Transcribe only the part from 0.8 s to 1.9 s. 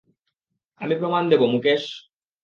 আমি প্রমাণ দেব, মুকেশ।